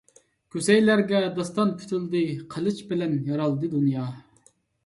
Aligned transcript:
كۈسەيلەرگە 0.53 1.19
داستان 1.35 1.75
پۈتۈلدى، 1.81 2.23
قىلىچ 2.57 2.81
بىلەن 2.93 3.17
يارالدى 3.29 3.71
دۇنيا. 3.75 4.09